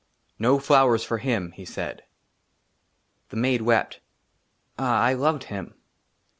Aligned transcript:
NO 0.39 0.57
FLOWERS 0.57 1.03
FOR 1.03 1.19
HIM," 1.19 1.51
HE 1.51 1.63
SAID. 1.63 2.01
THE 3.29 3.35
MAID 3.35 3.61
WEPT:" 3.61 3.99
AH, 4.79 4.99
I 5.03 5.13
LOVED 5.13 5.43
HIM." 5.43 5.75